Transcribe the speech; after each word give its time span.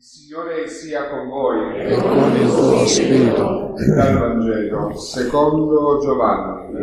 Il 0.00 0.06
Signore 0.06 0.66
sia 0.66 1.10
con 1.10 1.28
voi 1.28 1.76
e 1.78 1.94
con 1.94 2.34
il 2.34 2.48
tuo 2.48 2.86
spirito. 2.86 3.74
Dal 3.94 4.18
Vangelo, 4.18 4.94
secondo 4.96 5.98
Giovanni. 6.00 6.74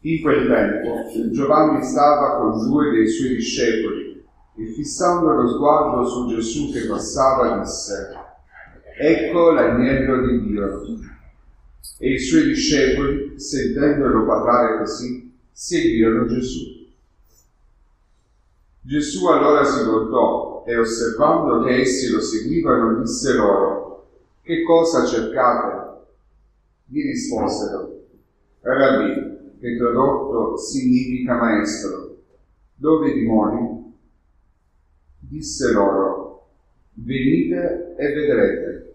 In 0.00 0.20
quel 0.20 0.46
tempo 0.46 1.30
Giovanni 1.30 1.82
stava 1.82 2.36
con 2.36 2.68
due 2.68 2.90
dei 2.90 3.08
suoi 3.08 3.36
discepoli 3.36 4.22
e 4.58 4.66
fissando 4.74 5.32
lo 5.32 5.48
sguardo 5.48 6.06
su 6.06 6.28
Gesù 6.28 6.70
che 6.70 6.86
passava 6.86 7.58
disse, 7.60 8.12
Ecco 8.98 9.52
l'agnello 9.52 10.26
di 10.26 10.42
Dio. 10.42 10.82
E 11.98 12.12
i 12.12 12.18
suoi 12.18 12.42
discepoli, 12.42 13.40
sentendolo 13.40 14.26
parlare 14.26 14.80
così, 14.80 15.34
seguirono 15.50 16.26
Gesù. 16.26 16.79
Gesù 18.90 19.24
allora 19.28 19.62
si 19.62 19.84
voltò 19.88 20.64
e 20.66 20.76
osservando 20.76 21.62
che 21.62 21.82
essi 21.82 22.10
lo 22.10 22.20
seguivano 22.20 22.98
disse 22.98 23.34
loro, 23.34 24.08
che 24.42 24.64
cosa 24.64 25.06
cercate? 25.06 26.06
Gli 26.86 27.00
risposero, 27.00 28.00
Rabbi, 28.60 29.58
che 29.60 29.76
tradotto 29.76 30.56
significa 30.56 31.36
maestro, 31.36 32.16
dove 32.74 33.12
dimoni? 33.12 33.94
Disse 35.20 35.70
loro, 35.70 36.48
venite 36.94 37.94
e 37.96 38.12
vedrete. 38.12 38.94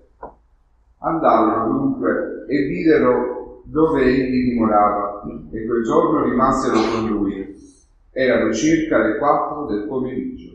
Andarono 0.98 1.72
dunque 1.72 2.46
e 2.50 2.68
videro 2.68 3.62
dove 3.64 4.04
egli 4.04 4.50
dimorava 4.50 5.24
e 5.52 5.66
quel 5.66 5.84
giorno 5.86 6.26
rimasero 6.26 6.74
con 6.74 7.08
lui 7.08 7.46
erano 8.18 8.54
circa 8.54 9.06
le 9.06 9.18
quattro 9.18 9.66
del 9.66 9.88
pomeriggio. 9.88 10.54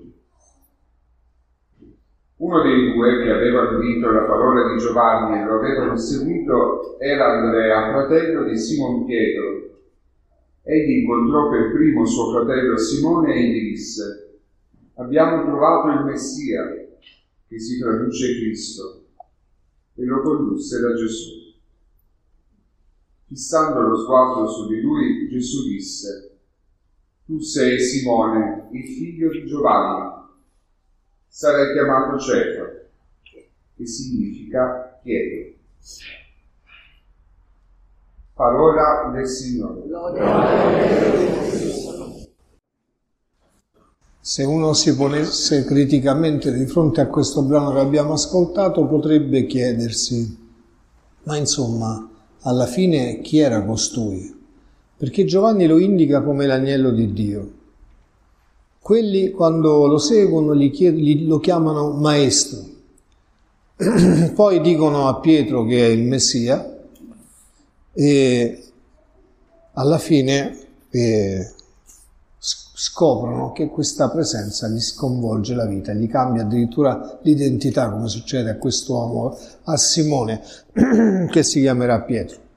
Uno 2.37 2.62
dei 2.62 2.95
due 2.95 3.23
che 3.23 3.30
avevano 3.30 3.77
udito 3.77 4.10
la 4.10 4.23
parola 4.23 4.73
di 4.73 4.79
Giovanni 4.79 5.38
e 5.38 5.45
lo 5.45 5.57
avevano 5.57 5.95
seguito 5.95 6.98
era 6.98 7.26
Andrea, 7.26 7.90
fratello 7.90 8.45
di 8.45 8.57
Simon 8.57 9.04
Pietro. 9.04 9.79
Egli 10.62 11.02
incontrò 11.02 11.51
per 11.51 11.73
primo 11.73 12.07
suo 12.07 12.32
fratello 12.32 12.79
Simone 12.79 13.35
e 13.35 13.43
gli 13.43 13.70
disse, 13.73 14.38
abbiamo 14.95 15.45
trovato 15.45 15.98
il 15.98 16.04
Messia, 16.07 16.65
che 17.46 17.59
si 17.59 17.79
traduce 17.79 18.37
Cristo, 18.37 19.04
e 19.96 20.04
lo 20.07 20.23
condusse 20.23 20.80
da 20.80 20.95
Gesù. 20.95 21.52
Fissando 23.26 23.80
lo 23.80 23.96
sguardo 23.96 24.48
su 24.48 24.66
di 24.66 24.80
lui, 24.80 25.29
Gesù 25.29 25.68
disse, 25.68 26.29
tu 27.30 27.38
sei 27.38 27.78
Simone, 27.78 28.66
il 28.73 28.88
figlio 28.88 29.30
di 29.30 29.46
Giovanni. 29.46 30.18
Sarai 31.28 31.73
chiamato 31.73 32.18
Cefa, 32.18 32.64
che 33.76 33.86
significa 33.86 34.98
chiedo. 35.00 35.54
Parola 38.34 39.12
del 39.14 39.28
Signore. 39.28 39.82
Se 44.18 44.42
uno 44.42 44.73
si 44.73 44.96
ponesse 44.96 45.64
criticamente 45.64 46.52
di 46.52 46.66
fronte 46.66 47.01
a 47.01 47.06
questo 47.06 47.45
brano 47.45 47.74
che 47.74 47.78
abbiamo 47.78 48.14
ascoltato, 48.14 48.88
potrebbe 48.88 49.46
chiedersi, 49.46 50.36
ma 51.23 51.36
insomma, 51.36 52.10
alla 52.40 52.66
fine 52.66 53.20
chi 53.20 53.38
era 53.38 53.62
costui? 53.64 54.40
Perché 55.01 55.24
Giovanni 55.24 55.66
lo 55.66 55.79
indica 55.79 56.20
come 56.20 56.45
l'agnello 56.45 56.90
di 56.90 57.15
Dio. 57.15 57.52
Quelli 58.79 59.30
quando 59.30 59.87
lo 59.87 59.96
seguono 59.96 60.52
chied- 60.68 61.26
lo 61.26 61.38
chiamano 61.38 61.92
maestro, 61.92 62.59
poi 64.34 64.60
dicono 64.60 65.09
a 65.09 65.19
Pietro 65.20 65.65
che 65.65 65.87
è 65.87 65.88
il 65.88 66.03
Messia 66.03 66.82
e 67.94 68.62
alla 69.72 69.97
fine 69.97 70.66
eh, 70.91 71.50
scoprono 72.38 73.52
che 73.52 73.69
questa 73.69 74.10
presenza 74.10 74.69
gli 74.69 74.80
sconvolge 74.80 75.54
la 75.54 75.64
vita, 75.64 75.94
gli 75.94 76.08
cambia 76.08 76.42
addirittura 76.42 77.19
l'identità, 77.22 77.88
come 77.88 78.08
succede 78.08 78.50
a 78.50 78.58
quest'uomo, 78.58 79.34
a 79.62 79.78
Simone, 79.78 80.42
che 81.30 81.42
si 81.42 81.60
chiamerà 81.60 82.02
Pietro. 82.02 82.48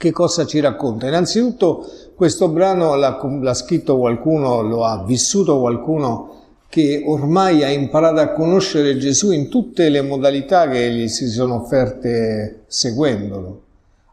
Che 0.00 0.12
cosa 0.12 0.46
ci 0.46 0.60
racconta? 0.60 1.08
Innanzitutto 1.08 1.86
questo 2.14 2.48
brano 2.48 2.94
l'ha, 2.94 3.52
scritto 3.52 3.98
qualcuno, 3.98 4.62
lo 4.62 4.86
ha 4.86 5.04
vissuto 5.04 5.60
qualcuno 5.60 6.36
che 6.70 7.02
ormai 7.06 7.62
ha 7.62 7.68
imparato 7.68 8.20
a 8.20 8.32
conoscere 8.32 8.96
Gesù 8.96 9.30
in 9.30 9.50
tutte 9.50 9.90
le 9.90 10.00
modalità 10.00 10.66
che 10.68 10.90
gli 10.90 11.06
si 11.06 11.28
sono 11.28 11.56
offerte 11.56 12.62
seguendolo. 12.66 13.60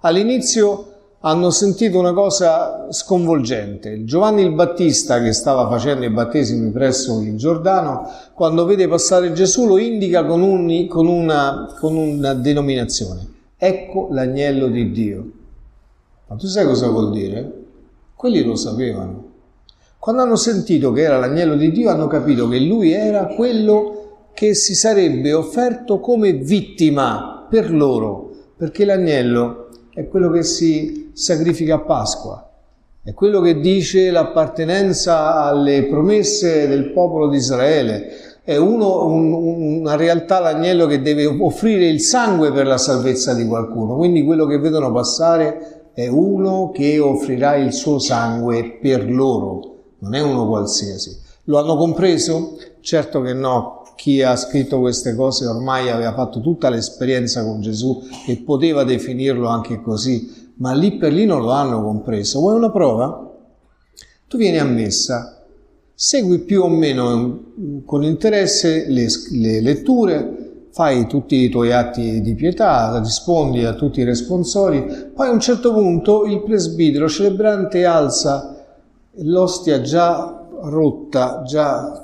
All'inizio 0.02 0.92
hanno 1.22 1.52
sentito 1.52 1.98
una 1.98 2.12
cosa 2.12 2.88
sconvolgente. 2.90 4.04
Giovanni 4.04 4.42
il 4.42 4.52
Battista, 4.52 5.22
che 5.22 5.32
stava 5.32 5.70
facendo 5.70 6.04
i 6.04 6.10
battesimi 6.10 6.70
presso 6.72 7.22
il 7.22 7.38
Giordano, 7.38 8.12
quando 8.34 8.66
vede 8.66 8.90
passare 8.90 9.32
Gesù 9.32 9.66
lo 9.66 9.78
indica 9.78 10.26
con, 10.26 10.42
un, 10.42 10.86
con, 10.88 11.08
una, 11.08 11.74
con 11.80 11.96
una 11.96 12.34
denominazione. 12.34 13.26
Ecco 13.56 14.10
l'agnello 14.12 14.68
di 14.68 14.92
Dio. 14.92 15.32
Ma 16.28 16.36
tu 16.36 16.48
sai 16.48 16.66
cosa 16.66 16.90
vuol 16.90 17.12
dire? 17.12 17.52
Quelli 18.16 18.44
lo 18.44 18.56
sapevano. 18.56 19.26
Quando 19.98 20.22
hanno 20.22 20.36
sentito 20.36 20.92
che 20.92 21.02
era 21.02 21.18
l'agnello 21.18 21.56
di 21.56 21.72
Dio, 21.72 21.90
hanno 21.90 22.08
capito 22.08 22.48
che 22.48 22.60
lui 22.60 22.92
era 22.92 23.28
quello 23.28 24.30
che 24.34 24.54
si 24.54 24.76
sarebbe 24.76 25.34
offerto 25.34 26.00
come 26.00 26.34
vittima 26.34 27.48
per 27.50 27.74
loro, 27.74 28.32
perché 28.56 28.86
l'agnello 28.86 29.70
è 29.94 30.08
quello 30.08 30.30
che 30.30 30.44
si 30.44 31.10
sacrifica 31.14 31.76
a 31.76 31.80
Pasqua, 31.80 32.52
è 33.04 33.14
quello 33.14 33.42
che 33.42 33.60
dice 33.60 34.12
l'appartenenza 34.12 35.44
alle 35.44 35.86
promesse 35.86 36.68
del 36.68 36.92
popolo 36.92 37.30
di 37.30 37.38
Israele, 37.38 38.10
è 38.44 38.56
uno, 38.56 39.06
un, 39.08 39.34
una 39.80 39.96
realtà 39.96 40.40
l'agnello 40.40 40.86
che 40.86 41.02
deve 41.02 41.26
offrire 41.26 41.88
il 41.88 42.00
sangue 42.00 42.52
per 42.52 42.66
la 42.66 42.78
salvezza 42.78 43.34
di 43.34 43.46
qualcuno, 43.46 43.96
quindi 43.96 44.24
quello 44.24 44.46
che 44.46 44.60
vedono 44.60 44.92
passare 44.92 45.77
è 45.98 46.06
uno 46.06 46.70
che 46.70 47.00
offrirà 47.00 47.56
il 47.56 47.74
suo 47.74 47.98
sangue 47.98 48.78
per 48.80 49.10
loro, 49.10 49.96
non 50.02 50.14
è 50.14 50.22
uno 50.22 50.48
qualsiasi. 50.48 51.18
Lo 51.46 51.58
hanno 51.58 51.76
compreso? 51.76 52.56
Certo 52.82 53.22
che 53.22 53.34
no. 53.34 53.82
Chi 53.96 54.22
ha 54.22 54.36
scritto 54.36 54.80
queste 54.80 55.16
cose 55.16 55.48
ormai 55.48 55.90
aveva 55.90 56.14
fatto 56.14 56.40
tutta 56.40 56.70
l'esperienza 56.70 57.44
con 57.44 57.62
Gesù 57.62 58.00
e 58.28 58.38
poteva 58.38 58.84
definirlo 58.84 59.48
anche 59.48 59.82
così, 59.82 60.52
ma 60.58 60.72
lì 60.74 60.98
per 60.98 61.14
lì 61.14 61.26
non 61.26 61.42
lo 61.42 61.50
hanno 61.50 61.82
compreso. 61.82 62.42
Vuoi 62.42 62.58
una 62.58 62.70
prova? 62.70 63.36
Tu 64.28 64.38
vieni 64.38 64.60
a 64.60 64.66
messa, 64.66 65.48
segui 65.96 66.38
più 66.42 66.62
o 66.62 66.70
meno 66.70 67.40
con 67.86 68.04
interesse 68.04 68.86
le, 68.88 69.08
le 69.32 69.62
letture, 69.62 70.37
fai 70.78 71.08
tutti 71.08 71.38
i 71.38 71.50
tuoi 71.50 71.74
atti 71.74 72.22
di 72.22 72.36
pietà, 72.36 73.00
rispondi 73.00 73.66
a 73.66 73.74
tutti 73.74 74.02
i 74.02 74.04
responsori, 74.04 75.10
poi 75.12 75.28
a 75.28 75.32
un 75.32 75.40
certo 75.40 75.74
punto 75.74 76.26
il 76.26 76.44
presbitero 76.44 77.10
celebrante 77.10 77.84
alza 77.84 78.64
l'ostia 79.22 79.82
già 79.82 80.46
rotta, 80.62 81.42
già, 81.42 82.04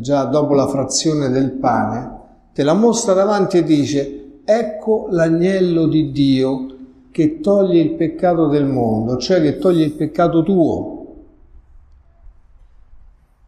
già 0.00 0.24
dopo 0.24 0.52
la 0.52 0.66
frazione 0.66 1.30
del 1.30 1.52
pane, 1.52 2.18
te 2.52 2.62
la 2.62 2.74
mostra 2.74 3.14
davanti 3.14 3.56
e 3.56 3.64
dice, 3.64 4.40
ecco 4.44 5.06
l'agnello 5.08 5.86
di 5.86 6.12
Dio 6.12 6.66
che 7.10 7.40
toglie 7.40 7.80
il 7.80 7.92
peccato 7.92 8.48
del 8.48 8.66
mondo, 8.66 9.16
cioè 9.16 9.40
che 9.40 9.56
toglie 9.56 9.86
il 9.86 9.92
peccato 9.92 10.42
tuo. 10.42 11.06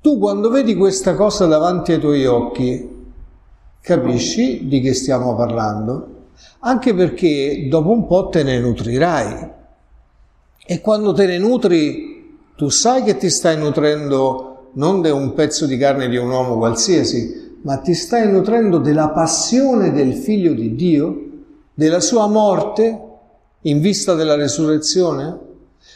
Tu 0.00 0.18
quando 0.18 0.48
vedi 0.48 0.74
questa 0.74 1.14
cosa 1.14 1.44
davanti 1.44 1.92
ai 1.92 2.00
tuoi 2.00 2.24
occhi, 2.24 2.91
Capisci 3.82 4.69
di 4.69 4.81
che 4.81 4.94
stiamo 4.94 5.34
parlando? 5.34 6.26
Anche 6.61 6.94
perché 6.94 7.67
dopo 7.69 7.90
un 7.90 8.06
po' 8.06 8.29
te 8.29 8.44
ne 8.44 8.61
nutrirai. 8.61 9.50
E 10.64 10.81
quando 10.81 11.12
te 11.12 11.26
ne 11.26 11.37
nutri, 11.37 12.38
tu 12.55 12.69
sai 12.69 13.02
che 13.02 13.17
ti 13.17 13.29
stai 13.29 13.58
nutrendo 13.58 14.70
non 14.75 15.02
di 15.02 15.11
un 15.11 15.34
pezzo 15.34 15.67
di 15.67 15.76
carne 15.79 16.08
di 16.08 16.17
un 16.17 16.31
uomo 16.31 16.58
qualsiasi, 16.58 17.58
ma 17.62 17.79
ti 17.79 17.94
stai 17.94 18.31
nutrendo 18.31 18.79
della 18.79 19.08
passione 19.08 19.90
del 19.90 20.14
figlio 20.14 20.52
di 20.52 20.76
Dio, 20.76 21.31
della 21.75 22.00
sua 22.00 22.28
morte 22.28 23.00
in 23.62 23.81
vista 23.81 24.14
della 24.14 24.37
resurrezione? 24.37 25.38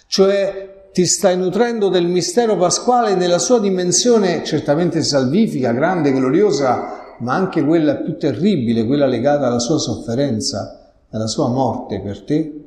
Cioè 0.09 0.89
ti 0.93 1.07
stai 1.07 1.37
nutrendo 1.37 1.89
del 1.89 2.09
mistero 2.09 2.57
pasquale 2.57 3.15
nella 3.15 3.39
sua 3.39 3.61
dimensione 3.61 4.43
certamente 4.43 5.05
salvifica, 5.05 5.71
grande, 5.71 6.11
gloriosa, 6.11 7.05
ma 7.19 7.35
anche 7.35 7.65
quella 7.65 7.97
più 7.97 8.17
terribile, 8.17 8.87
quella 8.87 9.07
legata 9.07 9.47
alla 9.47 9.59
sua 9.59 9.79
sofferenza, 9.79 10.93
alla 11.11 11.27
sua 11.27 11.49
morte 11.49 12.01
per 12.01 12.23
te? 12.23 12.61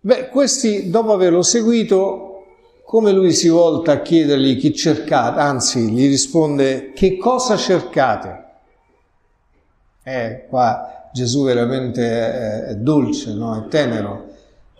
Beh, 0.00 0.28
questi, 0.28 0.90
dopo 0.90 1.12
averlo 1.12 1.42
seguito, 1.42 2.44
come 2.84 3.12
lui 3.12 3.32
si 3.32 3.48
volta 3.48 3.92
a 3.92 4.00
chiedergli 4.00 4.56
chi 4.56 4.74
cercate, 4.74 5.40
anzi 5.40 5.90
gli 5.90 6.06
risponde 6.08 6.92
che 6.94 7.18
cosa 7.18 7.56
cercate? 7.56 8.44
Eh, 10.02 10.46
qua 10.48 11.10
Gesù 11.12 11.44
veramente 11.44 12.66
è, 12.68 12.74
dolce, 12.76 13.34
no? 13.34 13.54
è 13.56 13.68
tenero, 13.68 14.27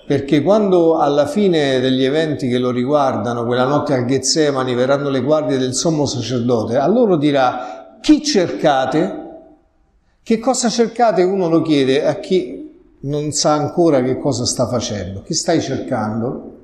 perché 0.09 0.41
quando 0.41 0.97
alla 0.97 1.27
fine 1.27 1.81
degli 1.81 2.03
eventi 2.03 2.49
che 2.49 2.57
lo 2.57 2.71
riguardano, 2.71 3.45
quella 3.45 3.67
notte 3.67 3.93
al 3.93 4.07
Getsemani, 4.07 4.75
verranno 4.75 5.11
le 5.11 5.21
guardie 5.21 5.59
del 5.59 5.75
sommo 5.75 6.07
sacerdote, 6.07 6.79
a 6.79 6.87
loro 6.87 7.17
dirà 7.17 7.99
chi 8.01 8.25
cercate? 8.25 9.27
Che 10.23 10.39
cosa 10.39 10.71
cercate? 10.71 11.23
Uno 11.23 11.51
lo 11.51 11.61
chiede 11.61 12.07
a 12.07 12.15
chi 12.21 12.97
non 13.01 13.33
sa 13.33 13.53
ancora 13.53 14.03
che 14.03 14.19
cosa 14.19 14.47
sta 14.47 14.67
facendo. 14.67 15.21
Chi 15.21 15.35
stai 15.35 15.61
cercando? 15.61 16.57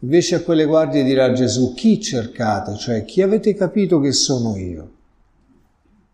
Invece 0.00 0.34
a 0.34 0.40
quelle 0.40 0.64
guardie 0.64 1.04
dirà 1.04 1.30
Gesù, 1.30 1.72
chi 1.72 2.00
cercate? 2.00 2.74
Cioè 2.74 3.04
chi 3.04 3.22
avete 3.22 3.54
capito 3.54 4.00
che 4.00 4.10
sono 4.10 4.56
io? 4.56 4.90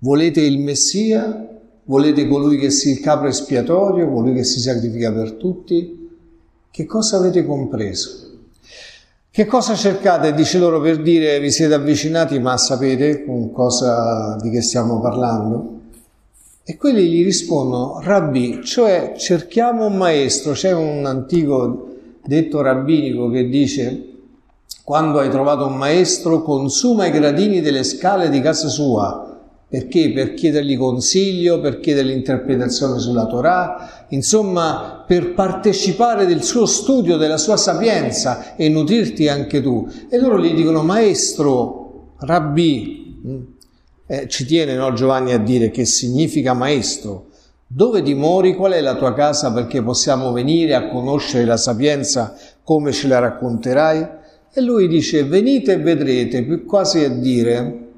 Volete 0.00 0.42
il 0.42 0.58
Messia? 0.58 1.49
Volete 1.90 2.28
colui 2.28 2.56
che 2.56 2.70
sia 2.70 2.92
il 2.92 3.00
capro 3.00 3.26
espiatorio, 3.26 4.08
colui 4.08 4.32
che 4.32 4.44
si 4.44 4.60
sacrifica 4.60 5.10
per 5.10 5.32
tutti? 5.32 6.08
Che 6.70 6.86
cosa 6.86 7.16
avete 7.16 7.44
compreso? 7.44 8.28
Che 9.28 9.44
cosa 9.46 9.74
cercate? 9.74 10.32
Dice 10.32 10.60
loro 10.60 10.80
per 10.80 11.02
dire 11.02 11.40
vi 11.40 11.50
siete 11.50 11.74
avvicinati, 11.74 12.38
ma 12.38 12.56
sapete 12.58 13.24
con 13.24 13.50
cosa, 13.50 14.36
di 14.40 14.50
che 14.50 14.60
stiamo 14.60 15.00
parlando? 15.00 15.80
E 16.62 16.76
quelli 16.76 17.08
gli 17.08 17.24
rispondono, 17.24 17.98
rabbi, 18.00 18.60
cioè 18.62 19.14
cerchiamo 19.16 19.86
un 19.86 19.96
maestro. 19.96 20.52
C'è 20.52 20.70
un 20.70 21.04
antico 21.06 21.88
detto 22.24 22.60
rabbinico 22.60 23.28
che 23.30 23.48
dice, 23.48 24.10
quando 24.84 25.18
hai 25.18 25.28
trovato 25.28 25.66
un 25.66 25.76
maestro, 25.76 26.42
consuma 26.42 27.06
i 27.06 27.10
gradini 27.10 27.60
delle 27.60 27.82
scale 27.82 28.30
di 28.30 28.40
casa 28.40 28.68
sua 28.68 29.29
perché? 29.70 30.10
Per 30.10 30.34
chiedergli 30.34 30.76
consiglio, 30.76 31.60
per 31.60 31.78
chiedergli 31.78 32.10
interpretazione 32.10 32.98
sulla 32.98 33.26
Torah, 33.26 34.06
insomma, 34.08 35.04
per 35.06 35.32
partecipare 35.32 36.26
del 36.26 36.42
suo 36.42 36.66
studio, 36.66 37.16
della 37.16 37.36
sua 37.36 37.56
sapienza 37.56 38.56
e 38.56 38.68
nutrirti 38.68 39.28
anche 39.28 39.62
tu. 39.62 39.88
E 40.08 40.18
loro 40.18 40.40
gli 40.40 40.54
dicono, 40.54 40.82
maestro, 40.82 42.14
rabbi, 42.18 43.20
mm, 43.24 43.40
eh, 44.08 44.26
ci 44.26 44.44
tiene 44.44 44.74
no, 44.74 44.92
Giovanni 44.92 45.32
a 45.32 45.38
dire 45.38 45.70
che 45.70 45.84
significa 45.84 46.52
maestro. 46.52 47.26
Dove 47.64 48.02
dimori? 48.02 48.56
Qual 48.56 48.72
è 48.72 48.80
la 48.80 48.96
tua 48.96 49.14
casa 49.14 49.52
perché 49.52 49.84
possiamo 49.84 50.32
venire 50.32 50.74
a 50.74 50.88
conoscere 50.88 51.44
la 51.44 51.56
sapienza 51.56 52.36
come 52.64 52.90
ce 52.90 53.06
la 53.06 53.20
racconterai? 53.20 54.08
E 54.52 54.60
lui 54.62 54.88
dice, 54.88 55.22
venite 55.22 55.74
e 55.74 55.78
vedrete, 55.78 56.64
quasi 56.64 57.04
a 57.04 57.08
dire, 57.08 57.89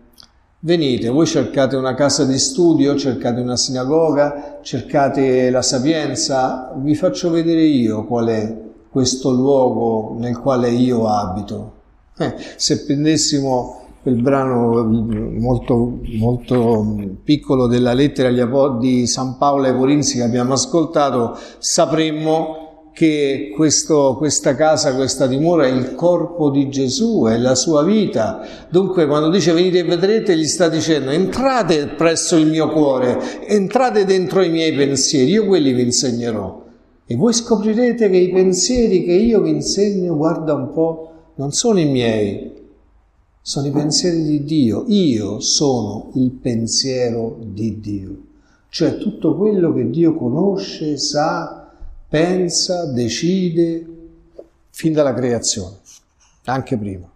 Venite, 0.64 1.09
voi 1.09 1.26
cercate 1.26 1.75
una 1.75 1.94
casa 1.94 2.25
di 2.25 2.38
studio, 2.38 2.94
cercate 2.94 3.41
una 3.41 3.56
sinagoga, 3.56 4.61
cercate 4.62 5.50
la 5.50 5.61
sapienza, 5.61 6.73
vi 6.76 6.94
faccio 6.94 7.31
vedere 7.31 7.64
io 7.64 8.05
qual 8.05 8.29
è 8.29 8.56
questo 8.88 9.32
luogo 9.32 10.14
nel 10.20 10.38
quale 10.38 10.70
io 10.70 11.09
abito. 11.09 11.73
Eh, 12.17 12.35
se 12.55 12.85
prendessimo 12.85 13.87
quel 14.03 14.23
brano 14.23 14.85
molto, 14.85 15.99
molto 16.20 16.87
piccolo 17.25 17.67
della 17.67 17.93
lettera 17.93 18.31
di 18.79 19.05
San 19.08 19.38
Paolo 19.38 19.67
ai 19.67 19.76
Corinzi 19.76 20.19
che 20.19 20.23
abbiamo 20.23 20.53
ascoltato, 20.53 21.37
sapremmo 21.58 22.62
che 22.93 23.53
questo, 23.55 24.17
questa 24.17 24.55
casa, 24.55 24.94
questa 24.94 25.27
dimora 25.27 25.67
è 25.67 25.71
il 25.71 25.94
corpo 25.94 26.50
di 26.50 26.69
Gesù, 26.69 27.25
è 27.27 27.39
la 27.39 27.55
sua 27.55 27.83
vita. 27.83 28.47
Dunque 28.71 29.06
quando 29.06 29.31
dice 29.31 29.53
venite 29.53 29.79
e 29.79 29.85
vedrete 29.85 30.37
gli 30.37 30.47
sta 30.47 30.69
dicendo 30.69 31.11
entrate 31.11 31.89
presso 31.89 32.37
il 32.37 32.47
mio 32.47 32.69
cuore, 32.71 33.47
entrate 33.47 34.05
dentro 34.05 34.43
i 34.43 34.50
miei 34.50 34.75
pensieri, 34.75 35.31
io 35.31 35.47
quelli 35.47 35.73
vi 35.73 35.83
insegnerò. 35.83 36.61
E 37.06 37.17
voi 37.17 37.33
scoprirete 37.33 38.09
che 38.09 38.17
i 38.17 38.31
pensieri 38.31 39.05
che 39.05 39.12
io 39.12 39.41
vi 39.41 39.50
insegno, 39.50 40.17
guarda 40.17 40.55
un 40.55 40.73
po', 40.73 41.11
non 41.37 41.53
sono 41.53 41.79
i 41.79 41.87
miei, 41.87 42.53
sono 43.41 43.67
i 43.67 43.71
pensieri 43.71 44.23
di 44.23 44.44
Dio. 44.44 44.85
Io 44.87 45.41
sono 45.41 46.11
il 46.15 46.31
pensiero 46.31 47.39
di 47.41 47.81
Dio. 47.81 48.17
Cioè 48.69 48.97
tutto 48.99 49.37
quello 49.37 49.75
che 49.75 49.91
Dio 49.91 50.15
conosce, 50.15 50.97
sa, 50.97 51.62
pensa, 52.12 52.85
decide 52.85 53.87
fin 54.69 54.93
dalla 54.93 55.14
creazione, 55.14 55.76
anche 56.44 56.76
prima. 56.76 57.11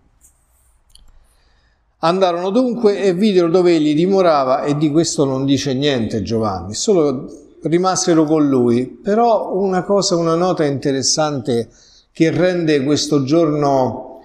Andarono 1.99 2.49
dunque 2.49 3.03
e 3.03 3.13
videro 3.13 3.51
dove 3.51 3.75
egli 3.75 3.95
dimorava 3.95 4.63
e 4.63 4.75
di 4.79 4.91
questo 4.91 5.27
non 5.27 5.45
dice 5.45 5.75
niente 5.75 6.23
Giovanni, 6.23 6.73
solo 6.73 7.31
rimasero 7.65 8.25
con 8.25 8.49
lui. 8.49 8.87
Però 8.87 9.55
una 9.55 9.83
cosa, 9.83 10.17
una 10.17 10.35
nota 10.35 10.65
interessante 10.65 11.69
che 12.11 12.31
rende 12.31 12.83
questo 12.83 13.23
giorno 13.23 14.16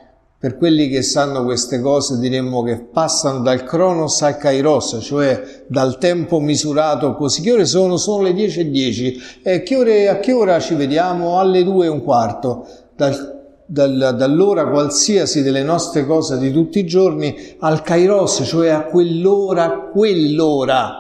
per 0.42 0.58
quelli 0.58 0.90
che 0.90 1.04
sanno 1.04 1.44
queste 1.44 1.80
cose 1.80 2.18
diremmo 2.18 2.64
che 2.64 2.80
passano 2.80 3.42
dal 3.42 3.64
cronos 3.64 4.24
al 4.24 4.38
kairos, 4.38 4.98
cioè 5.00 5.66
dal 5.68 6.00
tempo 6.00 6.40
misurato 6.40 7.14
così. 7.14 7.44
Che 7.44 7.52
ore 7.52 7.66
sono? 7.66 7.96
Sono 7.96 8.24
le 8.24 8.34
10 8.34 8.62
e 8.62 8.70
10. 8.72 9.22
E 9.44 9.62
che 9.62 9.76
ore, 9.76 10.10
a 10.10 10.18
che 10.18 10.34
ora 10.34 10.60
ci 10.60 10.74
vediamo? 10.74 11.38
Alle 11.38 11.64
2 11.64 11.86
e 11.86 11.90
un 11.90 12.02
quarto. 12.02 12.66
Dal, 12.96 13.62
dal, 13.68 14.16
dall'ora 14.18 14.68
qualsiasi 14.68 15.44
delle 15.44 15.62
nostre 15.62 16.08
cose 16.08 16.40
di 16.40 16.52
tutti 16.52 16.80
i 16.80 16.88
giorni 16.88 17.56
al 17.60 17.84
kairos, 17.84 18.42
cioè 18.44 18.70
a 18.70 18.86
quell'ora, 18.86 19.66
a 19.66 19.80
quell'ora. 19.92 20.96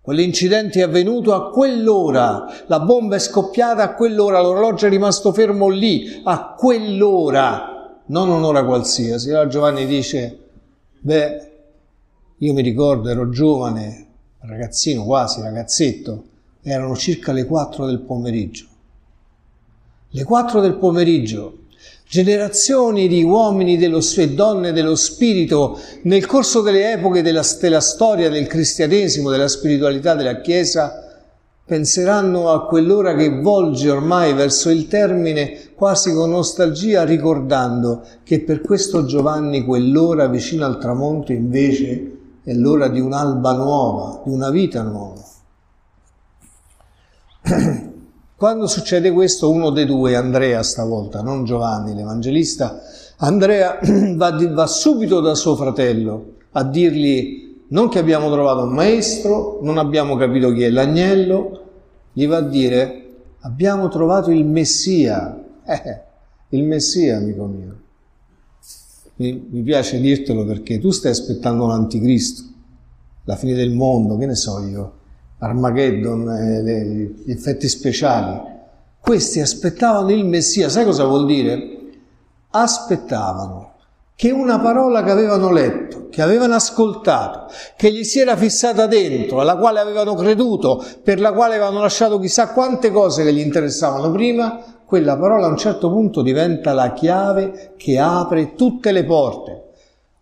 Quell'incidente 0.00 0.78
è 0.78 0.84
avvenuto 0.84 1.34
a 1.34 1.50
quell'ora, 1.50 2.46
la 2.66 2.80
bomba 2.80 3.16
è 3.16 3.18
scoppiata 3.18 3.82
a 3.82 3.94
quell'ora, 3.94 4.40
l'orologio 4.40 4.86
è 4.86 4.88
rimasto 4.88 5.34
fermo 5.34 5.68
lì, 5.68 6.22
a 6.24 6.54
quell'ora 6.56 7.74
non 8.06 8.28
un'ora 8.28 8.64
qualsiasi. 8.64 9.30
Allora 9.30 9.48
Giovanni 9.48 9.86
dice, 9.86 10.38
beh, 11.00 11.50
io 12.38 12.52
mi 12.52 12.62
ricordo, 12.62 13.08
ero 13.08 13.28
giovane, 13.30 14.06
ragazzino 14.40 15.04
quasi, 15.04 15.40
ragazzetto, 15.40 16.24
erano 16.62 16.96
circa 16.96 17.32
le 17.32 17.46
4 17.46 17.86
del 17.86 18.00
pomeriggio. 18.00 18.66
Le 20.10 20.24
4 20.24 20.60
del 20.60 20.74
pomeriggio, 20.74 21.58
generazioni 22.08 23.08
di 23.08 23.22
uomini 23.22 23.76
dello, 23.76 24.00
e 24.16 24.30
donne 24.30 24.72
dello 24.72 24.94
spirito 24.94 25.78
nel 26.02 26.26
corso 26.26 26.60
delle 26.60 26.92
epoche 26.92 27.22
della, 27.22 27.42
della 27.60 27.80
storia 27.80 28.28
del 28.28 28.46
cristianesimo, 28.46 29.30
della 29.30 29.48
spiritualità 29.48 30.14
della 30.14 30.40
Chiesa, 30.40 31.02
penseranno 31.64 32.50
a 32.50 32.66
quell'ora 32.66 33.16
che 33.16 33.40
volge 33.40 33.90
ormai 33.90 34.32
verso 34.34 34.70
il 34.70 34.86
termine 34.86 35.65
quasi 35.76 36.14
con 36.14 36.30
nostalgia 36.30 37.04
ricordando 37.04 38.02
che 38.24 38.40
per 38.40 38.62
questo 38.62 39.04
Giovanni 39.04 39.62
quell'ora 39.62 40.26
vicino 40.26 40.64
al 40.64 40.78
tramonto 40.78 41.32
invece 41.32 42.16
è 42.42 42.54
l'ora 42.54 42.88
di 42.88 42.98
un'alba 42.98 43.52
nuova, 43.52 44.22
di 44.24 44.32
una 44.32 44.48
vita 44.50 44.82
nuova. 44.82 45.22
Quando 48.36 48.66
succede 48.66 49.12
questo, 49.12 49.50
uno 49.50 49.70
dei 49.70 49.84
due, 49.84 50.16
Andrea 50.16 50.62
stavolta, 50.62 51.20
non 51.20 51.44
Giovanni 51.44 51.94
l'Evangelista, 51.94 52.80
Andrea 53.18 53.78
va, 54.16 54.34
va 54.50 54.66
subito 54.66 55.20
da 55.20 55.34
suo 55.34 55.56
fratello 55.56 56.34
a 56.52 56.64
dirgli 56.64 57.64
non 57.68 57.88
che 57.88 57.98
abbiamo 57.98 58.30
trovato 58.30 58.62
un 58.62 58.72
maestro, 58.72 59.58
non 59.62 59.76
abbiamo 59.76 60.16
capito 60.16 60.52
chi 60.52 60.62
è 60.62 60.70
l'agnello, 60.70 61.64
gli 62.12 62.26
va 62.26 62.38
a 62.38 62.42
dire 62.42 63.02
abbiamo 63.40 63.88
trovato 63.88 64.30
il 64.30 64.44
Messia, 64.44 65.44
eh, 65.66 66.00
il 66.50 66.62
Messia 66.64 67.16
amico 67.16 67.44
mio. 67.44 67.76
Mi, 69.16 69.48
mi 69.50 69.62
piace 69.62 69.98
dirtelo 69.98 70.44
perché 70.44 70.78
tu 70.78 70.90
stai 70.90 71.10
aspettando 71.10 71.66
l'anticristo, 71.66 72.42
la 73.24 73.36
fine 73.36 73.54
del 73.54 73.72
mondo, 73.72 74.16
che 74.16 74.26
ne 74.26 74.34
so 74.34 74.60
io, 74.60 74.92
Armageddon, 75.38 76.28
eh, 76.30 76.62
le, 76.62 76.84
gli 77.24 77.30
effetti 77.30 77.68
speciali. 77.68 78.54
Questi 79.00 79.40
aspettavano 79.40 80.10
il 80.10 80.24
Messia, 80.24 80.68
sai 80.68 80.84
cosa 80.84 81.04
vuol 81.04 81.26
dire? 81.26 81.78
Aspettavano 82.50 83.74
che 84.16 84.30
una 84.30 84.58
parola 84.58 85.02
che 85.02 85.10
avevano 85.10 85.52
letto, 85.52 86.08
che 86.08 86.22
avevano 86.22 86.54
ascoltato, 86.54 87.52
che 87.76 87.92
gli 87.92 88.02
si 88.02 88.18
era 88.18 88.34
fissata 88.34 88.86
dentro, 88.86 89.40
alla 89.40 89.56
quale 89.56 89.78
avevano 89.78 90.14
creduto, 90.14 90.82
per 91.02 91.20
la 91.20 91.32
quale 91.32 91.56
avevano 91.56 91.80
lasciato 91.80 92.18
chissà 92.18 92.48
quante 92.48 92.90
cose 92.90 93.22
che 93.24 93.32
gli 93.34 93.40
interessavano 93.40 94.10
prima, 94.10 94.75
quella 94.86 95.16
parola 95.16 95.46
a 95.46 95.50
un 95.50 95.56
certo 95.56 95.90
punto 95.90 96.22
diventa 96.22 96.72
la 96.72 96.92
chiave 96.92 97.74
che 97.76 97.98
apre 97.98 98.54
tutte 98.54 98.92
le 98.92 99.04
porte. 99.04 99.64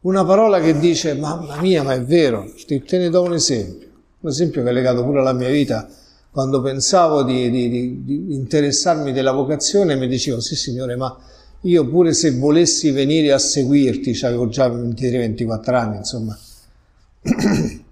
Una 0.00 0.24
parola 0.24 0.58
che 0.58 0.78
dice, 0.78 1.14
mamma 1.14 1.60
mia, 1.60 1.82
ma 1.82 1.92
è 1.92 2.02
vero, 2.02 2.50
te 2.66 2.98
ne 2.98 3.10
do 3.10 3.22
un 3.22 3.34
esempio, 3.34 3.88
un 4.20 4.30
esempio 4.30 4.62
che 4.62 4.70
è 4.70 4.72
legato 4.72 5.04
pure 5.04 5.20
alla 5.20 5.34
mia 5.34 5.50
vita. 5.50 5.86
Quando 6.30 6.62
pensavo 6.62 7.22
di, 7.22 7.50
di, 7.50 7.68
di, 7.68 8.04
di 8.04 8.34
interessarmi 8.34 9.12
della 9.12 9.32
vocazione 9.32 9.96
mi 9.96 10.08
dicevo, 10.08 10.40
sì 10.40 10.56
signore, 10.56 10.96
ma 10.96 11.14
io 11.60 11.86
pure 11.86 12.12
se 12.12 12.32
volessi 12.32 12.90
venire 12.90 13.32
a 13.32 13.38
seguirti, 13.38 14.18
avevo 14.24 14.48
già 14.48 14.66
23-24 14.66 15.74
anni, 15.74 15.96
insomma, 15.98 16.36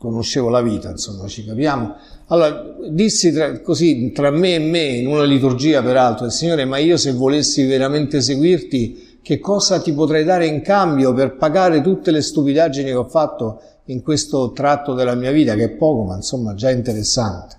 conoscevo 0.00 0.48
la 0.48 0.62
vita, 0.62 0.88
insomma, 0.88 1.26
ci 1.26 1.44
capiamo. 1.44 1.94
Allora, 2.28 2.74
dissi 2.88 3.32
tra, 3.32 3.60
così 3.60 4.12
tra 4.12 4.30
me 4.30 4.54
e 4.54 4.58
me, 4.58 4.84
in 4.84 5.06
una 5.06 5.24
liturgia 5.24 5.82
peraltro, 5.82 6.24
il 6.24 6.32
Signore, 6.32 6.64
ma 6.64 6.78
io 6.78 6.96
se 6.96 7.12
volessi 7.12 7.66
veramente 7.66 8.22
seguirti, 8.22 9.18
che 9.20 9.38
cosa 9.40 9.78
ti 9.78 9.92
potrei 9.92 10.24
dare 10.24 10.46
in 10.46 10.62
cambio 10.62 11.12
per 11.12 11.36
pagare 11.36 11.82
tutte 11.82 12.12
le 12.12 12.22
stupidaggini 12.22 12.88
che 12.88 12.94
ho 12.94 13.04
fatto 13.04 13.60
in 13.86 14.02
questo 14.02 14.52
tratto 14.52 14.94
della 14.94 15.14
mia 15.14 15.32
vita, 15.32 15.54
che 15.54 15.64
è 15.64 15.68
poco, 15.68 16.04
ma 16.04 16.16
insomma 16.16 16.54
già 16.54 16.70
interessante. 16.70 17.58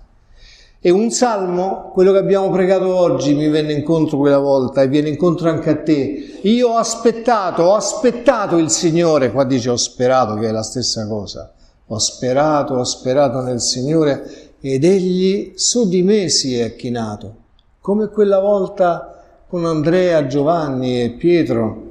E 0.80 0.90
un 0.90 1.12
salmo, 1.12 1.92
quello 1.92 2.10
che 2.10 2.18
abbiamo 2.18 2.50
pregato 2.50 2.92
oggi, 2.92 3.34
mi 3.34 3.48
venne 3.50 3.72
incontro 3.72 4.18
quella 4.18 4.40
volta 4.40 4.82
e 4.82 4.88
viene 4.88 5.10
incontro 5.10 5.48
anche 5.48 5.70
a 5.70 5.76
te. 5.80 6.40
Io 6.42 6.70
ho 6.70 6.76
aspettato, 6.76 7.62
ho 7.62 7.74
aspettato 7.76 8.56
il 8.58 8.68
Signore, 8.68 9.30
qua 9.30 9.44
dice 9.44 9.70
ho 9.70 9.76
sperato, 9.76 10.34
che 10.34 10.48
è 10.48 10.50
la 10.50 10.64
stessa 10.64 11.06
cosa. 11.06 11.52
Ho 11.92 11.98
sperato, 11.98 12.72
ho 12.72 12.84
sperato 12.84 13.40
nel 13.42 13.60
Signore 13.60 14.54
ed 14.62 14.82
Egli 14.82 15.52
su 15.56 15.86
di 15.86 16.02
me 16.02 16.30
si 16.30 16.58
è 16.58 16.74
chinato, 16.74 17.34
come 17.82 18.08
quella 18.08 18.38
volta 18.38 19.22
con 19.46 19.66
Andrea, 19.66 20.26
Giovanni 20.26 21.02
e 21.02 21.10
Pietro. 21.10 21.90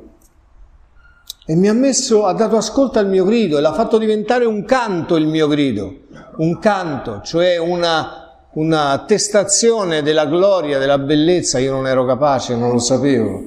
E 1.45 1.55
mi 1.55 1.69
ha 1.69 1.73
messo, 1.73 2.25
ha 2.25 2.33
dato 2.33 2.57
ascolto 2.57 2.97
al 2.97 3.09
mio 3.09 3.25
grido 3.25 3.59
e 3.59 3.61
l'ha 3.61 3.73
fatto 3.73 3.99
diventare 3.99 4.45
un 4.45 4.65
canto 4.65 5.17
il 5.17 5.27
mio 5.27 5.47
grido, 5.47 5.93
un 6.37 6.57
canto, 6.57 7.21
cioè 7.23 7.57
una 7.57 8.15
una 8.53 8.89
attestazione 8.89 10.01
della 10.01 10.25
gloria, 10.25 10.77
della 10.77 10.97
bellezza, 10.97 11.59
io 11.59 11.71
non 11.71 11.87
ero 11.87 12.05
capace, 12.05 12.53
non 12.55 12.71
lo 12.71 12.79
sapevo. 12.79 13.41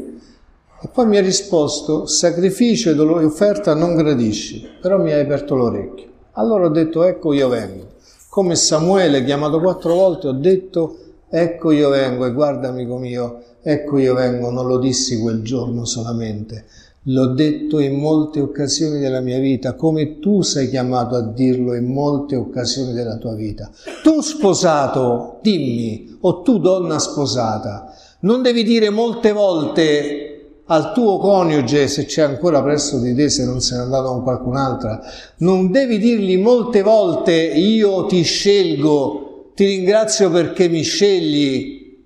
E 0.80 0.88
poi 0.90 1.06
mi 1.06 1.18
ha 1.18 1.20
risposto, 1.20 2.06
sacrificio 2.06 2.90
e 2.90 2.99
offerta 2.99 3.75
non 3.75 3.96
gradisci, 3.96 4.66
però 4.80 4.99
mi 4.99 5.12
hai 5.12 5.20
aperto 5.20 5.56
l'orecchio. 5.56 6.13
Allora 6.35 6.67
ho 6.67 6.71
detto, 6.71 7.05
ecco 7.05 7.33
io 7.33 7.49
vengo. 7.49 7.93
Come 8.29 8.57
Samuele, 8.57 9.25
chiamato 9.25 9.61
quattro 9.61 9.95
volte, 9.95 10.29
ho 10.29 10.33
detto, 10.33 10.99
ecco 11.29 11.71
io 11.71 11.88
vengo 11.88 12.26
e 12.26 12.33
guarda 12.33 12.69
amico 12.69 12.99
mio, 12.99 13.43
ecco 13.62 13.99
io 13.99 14.14
vengo, 14.14 14.50
non 14.50 14.67
lo 14.67 14.79
dissi 14.79 15.21
quel 15.21 15.43
giorno 15.43 15.85
solamente, 15.85 16.64
L'ho 17.09 17.35
detto 17.35 17.81
in 17.81 18.00
molte 18.00 18.41
occasioni 18.41 18.99
della 18.99 19.21
mia 19.21 19.38
vita, 19.38 19.75
come 19.75 20.21
tu 20.21 20.41
sei 20.41 20.71
chiamato 20.71 21.17
a 21.17 21.21
dirlo 21.21 21.75
in 21.75 21.85
molte 21.85 22.35
occasioni 22.35 22.95
della 22.95 23.19
tua 23.19 23.35
vita. 23.35 23.71
Tu 24.03 24.23
sposato, 24.23 25.38
dimmi, 25.43 26.17
o 26.23 26.41
tu 26.41 26.59
donna 26.59 26.99
sposata, 26.99 27.93
non 28.21 28.41
devi 28.41 28.64
dire 28.64 28.88
molte 28.88 29.33
volte 29.33 30.24
al 30.66 30.92
tuo 30.92 31.18
coniuge, 31.18 31.88
se 31.88 32.04
c'è 32.06 32.23
ancora 32.23 32.62
presso 32.62 32.99
di 32.99 33.14
te, 33.14 33.28
se 33.28 33.44
non 33.44 33.61
se 33.61 33.76
n'è 33.76 33.83
andato 33.83 34.09
con 34.09 34.23
qualcun'altra, 34.23 35.02
non 35.38 35.71
devi 35.71 35.99
dirgli 35.99 36.38
molte 36.38 36.83
volte 36.83 37.33
io 37.33 38.06
ti 38.06 38.23
scelgo, 38.23 39.52
ti 39.54 39.66
ringrazio 39.66 40.30
perché 40.30 40.68
mi 40.68 40.83
scegli, 40.83 42.02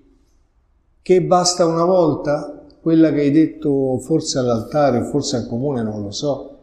che 1.01 1.21
basta 1.21 1.65
una 1.65 1.85
volta? 1.85 2.53
quella 2.81 3.11
che 3.11 3.21
hai 3.21 3.31
detto 3.31 3.97
forse 3.99 4.39
all'altare, 4.39 5.03
forse 5.03 5.35
al 5.35 5.47
comune, 5.47 5.83
non 5.83 6.01
lo 6.01 6.11
so. 6.11 6.58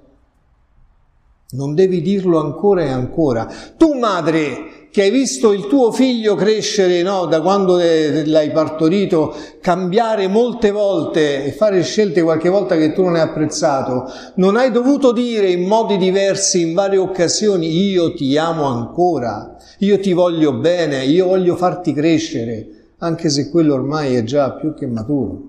Non 1.57 1.75
devi 1.75 2.03
dirlo 2.03 2.39
ancora 2.39 2.83
e 2.83 2.91
ancora. 2.91 3.51
Tu 3.79 3.95
madre 3.95 4.89
che 4.91 5.03
hai 5.03 5.11
visto 5.11 5.53
il 5.53 5.67
tuo 5.67 5.91
figlio 5.91 6.35
crescere 6.35 7.03
no, 7.03 7.25
da 7.25 7.41
quando 7.41 7.77
l'hai 7.77 8.51
partorito, 8.51 9.35
cambiare 9.63 10.29
molte 10.29 10.71
volte 10.71 11.45
e 11.45 11.53
fare 11.53 11.83
scelte 11.83 12.23
qualche 12.23 12.51
volta 12.51 12.77
che 12.77 12.93
tu 12.93 13.03
non 13.03 13.15
hai 13.15 13.23
apprezzato, 13.23 14.05
non 14.35 14.57
hai 14.57 14.71
dovuto 14.71 15.13
dire 15.13 15.51
in 15.51 15.67
modi 15.67 15.97
diversi, 15.97 16.61
in 16.61 16.75
varie 16.75 16.99
occasioni, 16.99 17.69
io 17.89 18.13
ti 18.15 18.37
amo 18.37 18.65
ancora, 18.65 19.57
io 19.79 19.99
ti 19.99 20.13
voglio 20.13 20.55
bene, 20.55 21.05
io 21.05 21.27
voglio 21.27 21.57
farti 21.57 21.95
crescere, 21.95 22.93
anche 22.99 23.31
se 23.31 23.49
quello 23.49 23.75
ormai 23.75 24.15
è 24.15 24.25
già 24.25 24.53
più 24.53 24.75
che 24.75 24.87
maturo. 24.87 25.43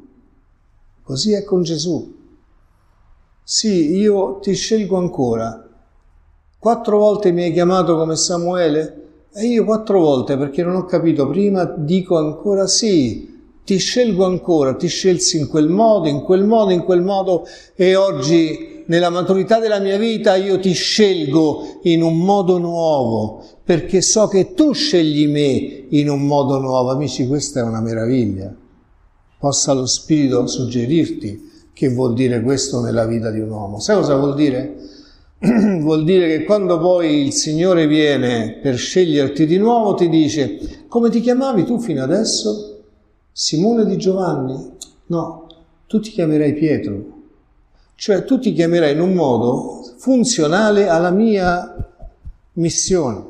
Così 1.04 1.34
è 1.34 1.44
con 1.44 1.64
Gesù. 1.64 2.16
Sì, 3.44 3.96
io 3.96 4.40
ti 4.40 4.54
scelgo 4.54 4.98
ancora. 4.98 5.67
Quattro 6.60 6.98
volte 6.98 7.32
mi 7.32 7.44
hai 7.44 7.54
chiamato 7.54 7.98
come 7.98 8.16
Samuele 8.16 9.06
e 9.34 9.46
io 9.46 9.64
quattro 9.64 10.00
volte, 10.00 10.38
perché 10.38 10.64
non 10.64 10.76
ho 10.76 10.86
capito 10.86 11.28
prima, 11.28 11.64
dico 11.66 12.18
ancora 12.18 12.68
sì, 12.68 13.36
ti 13.64 13.78
scelgo 13.78 14.26
ancora, 14.26 14.76
ti 14.76 14.88
scelsi 14.88 15.38
in 15.38 15.48
quel 15.48 15.70
modo, 15.70 16.08
in 16.08 16.22
quel 16.22 16.46
modo, 16.46 16.72
in 16.72 16.84
quel 16.84 17.02
modo 17.02 17.46
e 17.76 17.96
oggi 17.96 18.84
nella 18.88 19.10
maturità 19.10 19.60
della 19.60 19.80
mia 19.80 19.98
vita 19.98 20.36
io 20.36 20.60
ti 20.60 20.72
scelgo 20.72 21.80
in 21.84 22.02
un 22.02 22.18
modo 22.18 22.58
nuovo, 22.58 23.44
perché 23.64 24.02
so 24.02 24.28
che 24.28 24.54
tu 24.54 24.72
scegli 24.74 25.28
me 25.28 25.86
in 25.90 26.10
un 26.10 26.26
modo 26.26 26.60
nuovo. 26.60 26.90
Amici, 26.90 27.28
questa 27.28 27.60
è 27.60 27.64
una 27.64 27.82
meraviglia 27.82 28.56
possa 29.40 29.74
lo 29.74 29.86
Spirito 29.86 30.48
suggerirti 30.48 31.46
che 31.74 31.90
vuol 31.90 32.14
dire 32.14 32.42
questo 32.42 32.82
nella 32.82 33.06
vita 33.06 33.30
di 33.30 33.40
un 33.40 33.50
uomo. 33.50 33.80
Sai 33.80 33.98
cosa 33.98 34.16
vuol 34.16 34.34
dire? 34.34 34.76
vuol 35.82 36.04
dire 36.04 36.28
che 36.28 36.44
quando 36.46 36.80
poi 36.80 37.26
il 37.26 37.32
Signore 37.32 37.86
viene 37.86 38.58
per 38.60 38.76
sceglierti 38.76 39.46
di 39.46 39.58
nuovo 39.58 39.94
ti 39.94 40.10
dice 40.10 40.86
come 40.88 41.12
ti 41.12 41.20
chiamavi 41.20 41.64
tu 41.64 41.80
fino 41.80 42.02
adesso? 42.02 42.82
Simone 43.32 43.86
di 43.86 43.98
Giovanni? 43.98 44.72
No, 45.08 45.48
tu 45.86 46.00
ti 46.00 46.10
chiamerai 46.10 46.54
Pietro. 46.54 47.16
Cioè 47.94 48.24
tu 48.24 48.40
ti 48.40 48.52
chiamerai 48.52 48.94
in 48.94 49.02
un 49.02 49.14
modo 49.14 49.84
funzionale 49.98 50.88
alla 50.88 51.12
mia 51.12 51.88
missione. 52.54 53.26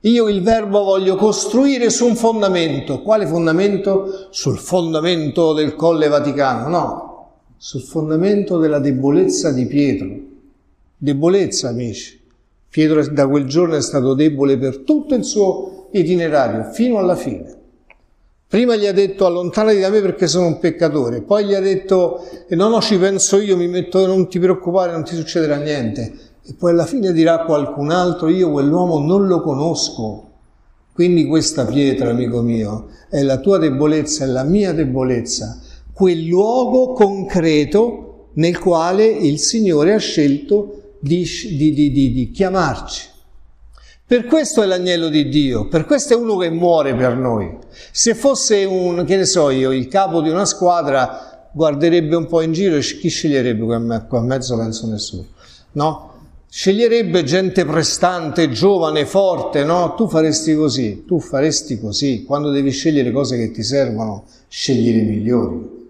Io 0.00 0.28
il 0.28 0.42
verbo 0.42 0.82
voglio 0.82 1.14
costruire 1.14 1.88
su 1.90 2.04
un 2.04 2.16
fondamento. 2.16 3.00
Quale 3.02 3.26
fondamento? 3.26 4.26
Sul 4.30 4.58
fondamento 4.58 5.52
del 5.52 5.76
Colle 5.76 6.08
Vaticano? 6.08 6.68
No, 6.68 7.30
sul 7.56 7.82
fondamento 7.82 8.58
della 8.58 8.80
debolezza 8.80 9.52
di 9.52 9.66
Pietro. 9.66 10.30
Debolezza, 11.02 11.68
amici. 11.70 12.16
Pietro 12.68 13.04
da 13.08 13.26
quel 13.26 13.46
giorno 13.46 13.74
è 13.74 13.82
stato 13.82 14.14
debole 14.14 14.56
per 14.56 14.84
tutto 14.84 15.16
il 15.16 15.24
suo 15.24 15.88
itinerario, 15.90 16.70
fino 16.70 16.98
alla 16.98 17.16
fine. 17.16 17.56
Prima 18.46 18.76
gli 18.76 18.86
ha 18.86 18.92
detto 18.92 19.26
allontanati 19.26 19.80
da 19.80 19.90
me 19.90 20.00
perché 20.00 20.28
sono 20.28 20.46
un 20.46 20.60
peccatore, 20.60 21.22
poi 21.22 21.46
gli 21.46 21.54
ha 21.54 21.60
detto 21.60 22.24
no, 22.50 22.68
no, 22.68 22.80
ci 22.80 22.98
penso 22.98 23.40
io, 23.40 23.56
mi 23.56 23.66
metto, 23.66 24.06
non 24.06 24.28
ti 24.28 24.38
preoccupare, 24.38 24.92
non 24.92 25.02
ti 25.02 25.16
succederà 25.16 25.56
niente 25.56 26.12
e 26.40 26.54
poi 26.56 26.70
alla 26.70 26.86
fine 26.86 27.12
dirà 27.12 27.46
qualcun 27.46 27.90
altro, 27.90 28.28
io 28.28 28.52
quell'uomo 28.52 29.00
non 29.00 29.26
lo 29.26 29.40
conosco. 29.40 30.28
Quindi 30.92 31.26
questa 31.26 31.64
pietra, 31.64 32.10
amico 32.10 32.42
mio, 32.42 32.90
è 33.10 33.22
la 33.22 33.38
tua 33.38 33.58
debolezza, 33.58 34.22
è 34.22 34.28
la 34.28 34.44
mia 34.44 34.72
debolezza, 34.72 35.58
quel 35.92 36.26
luogo 36.26 36.92
concreto 36.92 38.28
nel 38.34 38.56
quale 38.60 39.04
il 39.04 39.40
Signore 39.40 39.94
ha 39.94 39.98
scelto 39.98 40.76
di, 41.02 41.28
di, 41.56 41.90
di, 41.90 42.12
di 42.12 42.30
chiamarci. 42.30 43.08
Per 44.06 44.26
questo 44.26 44.62
è 44.62 44.66
l'agnello 44.66 45.08
di 45.08 45.28
Dio, 45.28 45.66
per 45.68 45.84
questo 45.84 46.12
è 46.12 46.16
uno 46.16 46.36
che 46.36 46.50
muore 46.50 46.94
per 46.94 47.16
noi. 47.16 47.56
Se 47.90 48.14
fosse 48.14 48.64
un, 48.64 49.04
che 49.04 49.16
ne 49.16 49.24
so 49.24 49.50
io, 49.50 49.72
il 49.72 49.88
capo 49.88 50.20
di 50.20 50.28
una 50.28 50.44
squadra, 50.44 51.48
guarderebbe 51.52 52.14
un 52.14 52.26
po' 52.26 52.42
in 52.42 52.52
giro 52.52 52.76
e 52.76 52.80
chi 52.80 53.08
sceglierebbe 53.08 53.64
qua 54.06 54.18
in 54.18 54.26
mezzo? 54.26 54.56
Penso 54.56 54.86
nessuno. 54.86 55.26
No? 55.72 56.10
Sceglierebbe 56.48 57.24
gente 57.24 57.64
prestante, 57.64 58.50
giovane, 58.50 59.06
forte, 59.06 59.64
no? 59.64 59.94
Tu 59.94 60.06
faresti 60.06 60.54
così, 60.54 61.04
tu 61.06 61.18
faresti 61.18 61.80
così. 61.80 62.24
Quando 62.24 62.50
devi 62.50 62.70
scegliere 62.70 63.10
cose 63.10 63.38
che 63.38 63.50
ti 63.50 63.62
servono, 63.62 64.26
scegli 64.48 64.94
le 64.94 65.02
migliori. 65.02 65.88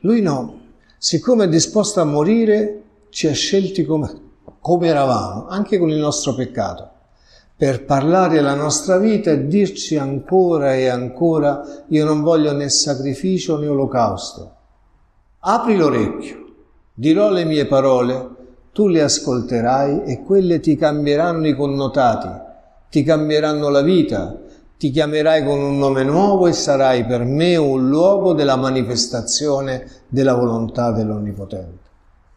Lui 0.00 0.20
no, 0.20 0.60
siccome 0.98 1.44
è 1.44 1.48
disposto 1.48 2.00
a 2.00 2.04
morire, 2.04 2.82
ci 3.14 3.28
ha 3.28 3.32
scelti 3.32 3.84
come, 3.84 4.12
come 4.58 4.88
eravamo, 4.88 5.46
anche 5.46 5.78
con 5.78 5.88
il 5.88 5.98
nostro 5.98 6.34
peccato, 6.34 6.90
per 7.56 7.84
parlare 7.84 8.40
la 8.40 8.56
nostra 8.56 8.98
vita 8.98 9.30
e 9.30 9.46
dirci 9.46 9.96
ancora 9.96 10.74
e 10.74 10.88
ancora, 10.88 11.84
io 11.90 12.04
non 12.04 12.22
voglio 12.22 12.52
né 12.52 12.68
sacrificio 12.68 13.56
né 13.56 13.68
olocausto. 13.68 14.54
Apri 15.38 15.76
l'orecchio, 15.76 16.54
dirò 16.92 17.30
le 17.30 17.44
mie 17.44 17.66
parole, 17.66 18.30
tu 18.72 18.88
le 18.88 19.02
ascolterai 19.02 20.02
e 20.02 20.24
quelle 20.24 20.58
ti 20.58 20.74
cambieranno 20.74 21.46
i 21.46 21.54
connotati, 21.54 22.28
ti 22.90 23.04
cambieranno 23.04 23.68
la 23.68 23.82
vita, 23.82 24.36
ti 24.76 24.90
chiamerai 24.90 25.44
con 25.44 25.60
un 25.60 25.78
nome 25.78 26.02
nuovo 26.02 26.48
e 26.48 26.52
sarai 26.52 27.04
per 27.04 27.22
me 27.22 27.54
un 27.54 27.88
luogo 27.88 28.32
della 28.32 28.56
manifestazione 28.56 29.88
della 30.08 30.34
volontà 30.34 30.90
dell'Onnipotente. 30.90 31.83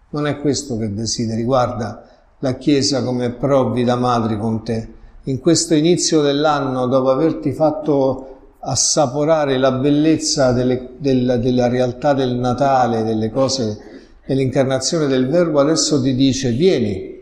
Non 0.10 0.28
è 0.28 0.40
questo 0.40 0.78
che 0.78 0.94
desideri, 0.94 1.44
guarda 1.44 2.04
la 2.40 2.56
Chiesa 2.56 3.04
come 3.04 3.32
provvida 3.32 3.96
madri 3.96 4.38
con 4.38 4.64
te. 4.64 4.88
In 5.24 5.40
questo 5.40 5.74
inizio 5.74 6.22
dell'anno, 6.22 6.88
dopo 6.88 7.10
averti 7.10 7.52
fatto 7.52 8.56
assaporare 8.60 9.58
la 9.58 9.72
bellezza 9.72 10.52
delle, 10.52 10.92
della, 10.98 11.38
della 11.38 11.68
realtà 11.68 12.14
del 12.14 12.36
Natale, 12.36 13.04
delle 13.04 13.30
cose, 13.30 13.78
dell'incarnazione 14.26 15.08
del 15.08 15.28
Verbo, 15.28 15.60
adesso 15.60 16.02
ti 16.02 16.16
dice 16.16 16.52
vieni, 16.52 17.16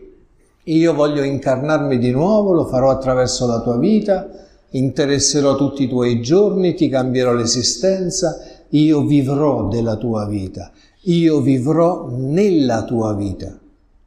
io 0.64 0.94
voglio 0.94 1.22
incarnarmi 1.22 1.98
di 1.98 2.10
nuovo, 2.10 2.52
lo 2.52 2.66
farò 2.66 2.90
attraverso 2.90 3.46
la 3.46 3.60
tua 3.60 3.78
vita, 3.78 4.28
interesserò 4.70 5.54
tutti 5.56 5.84
i 5.84 5.88
tuoi 5.88 6.20
giorni, 6.20 6.74
ti 6.74 6.88
cambierò 6.88 7.32
l'esistenza, 7.32 8.36
io 8.70 9.04
vivrò 9.04 9.68
della 9.68 9.96
tua 9.96 10.26
vita, 10.26 10.72
io 11.08 11.40
vivrò 11.40 12.08
nella 12.10 12.84
tua 12.84 13.14
vita. 13.14 13.56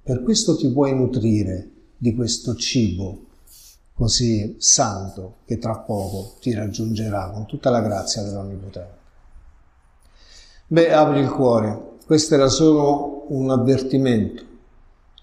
Per 0.03 0.23
questo 0.23 0.55
ti 0.55 0.69
puoi 0.69 0.95
nutrire 0.95 1.69
di 1.97 2.13
questo 2.15 2.55
cibo 2.55 3.25
così 3.93 4.55
santo 4.59 5.37
che 5.45 5.57
tra 5.57 5.77
poco 5.77 6.35
ti 6.39 6.53
raggiungerà 6.53 7.31
con 7.31 7.45
tutta 7.45 7.69
la 7.69 7.81
grazia 7.81 8.21
dell'Onnipotente. 8.23 8.97
Beh, 10.67 10.93
apri 10.93 11.19
il 11.19 11.29
cuore, 11.29 11.97
questo 12.05 12.35
era 12.35 12.47
solo 12.47 13.25
un 13.29 13.49
avvertimento, 13.49 14.43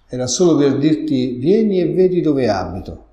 era 0.09 0.27
solo 0.27 0.57
per 0.57 0.79
dirti 0.79 1.37
vieni 1.37 1.81
e 1.81 1.93
vedi 1.93 2.21
dove 2.21 2.49
abito, 2.49 3.05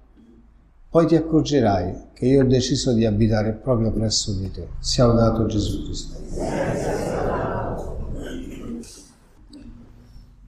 poi 0.90 1.06
ti 1.08 1.16
accorgerai 1.16 2.10
che 2.14 2.26
io 2.26 2.42
ho 2.42 2.48
deciso 2.48 2.92
di 2.94 3.06
abitare 3.06 3.52
proprio 3.54 3.92
presso 3.92 4.34
di 4.34 4.52
te. 4.52 4.68
Sia 4.80 5.06
lodato 5.06 5.46
Gesù 5.46 5.84
Cristo. 5.84 7.23